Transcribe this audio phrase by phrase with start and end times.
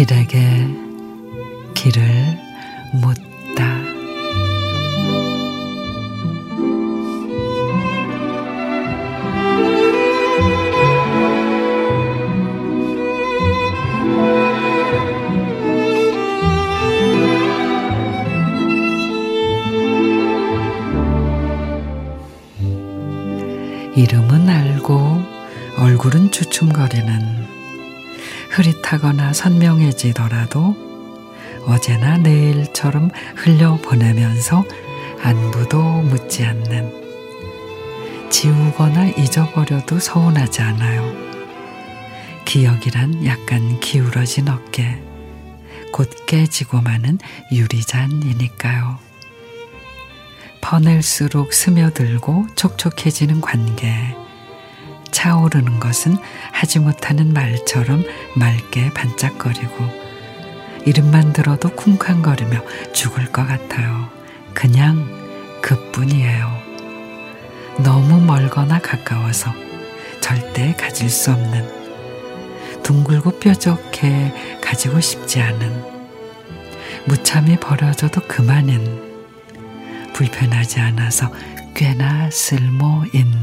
[0.00, 0.38] 길에게
[1.74, 2.00] 길을
[3.02, 3.89] 묻다.
[23.96, 25.22] 이름은 알고
[25.78, 27.46] 얼굴은 주춤거리는
[28.50, 30.76] 흐릿하거나 선명해지더라도
[31.66, 34.64] 어제나 내일처럼 흘려보내면서
[35.22, 41.12] 안부도 묻지 않는 지우거나 잊어버려도 서운하지 않아요.
[42.44, 45.02] 기억이란 약간 기울어진 어깨,
[45.92, 47.18] 곧게 지고 마는
[47.52, 49.09] 유리잔이니까요.
[50.70, 54.14] 퍼낼수록 스며들고 촉촉해지는 관계.
[55.10, 56.16] 차오르는 것은
[56.52, 58.04] 하지 못하는 말처럼
[58.36, 59.74] 맑게 반짝거리고
[60.86, 62.62] 이름만 들어도 쿵쾅거리며
[62.92, 64.10] 죽을 것 같아요.
[64.54, 65.08] 그냥
[65.60, 66.48] 그뿐이에요.
[67.82, 69.52] 너무 멀거나 가까워서
[70.20, 71.68] 절대 가질 수 없는
[72.84, 75.84] 둥글고 뾰족해 가지고 싶지 않은
[77.06, 79.09] 무참히 버려져도 그만인
[80.20, 81.32] 불편하지 않아서
[81.74, 83.40] 꽤나 쓸모 있는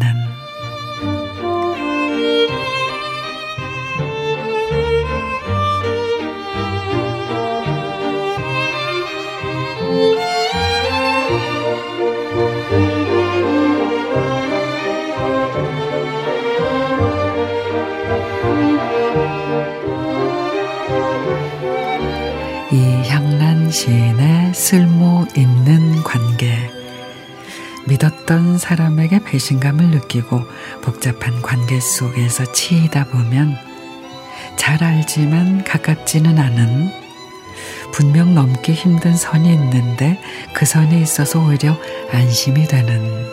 [22.72, 26.57] 이향란 시인의 쓸모 있는 관계.
[28.28, 30.44] 믿었던 사람에게 배신감을 느끼고
[30.82, 33.58] 복잡한 관계 속에서 치이다 보면
[34.58, 36.92] 잘 알지만 가깝지는 않은
[37.92, 40.20] 분명 넘기 힘든 선이 있는데
[40.54, 41.76] 그 선에 있어서 오히려
[42.12, 43.26] 안심이 되는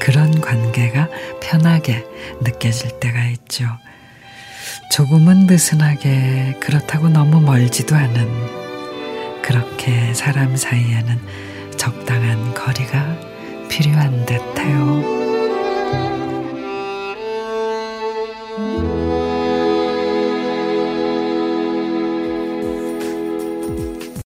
[0.00, 1.08] 그런 관계가
[1.40, 2.04] 편하게
[2.42, 3.64] 느껴질 때가 있죠.
[4.90, 11.20] 조금은 느슨하게 그렇다고 너무 멀지도 않은 그렇게 사람 사이에는
[11.76, 13.33] 적당한 거리가
[13.74, 15.23] 필요한 듯해요.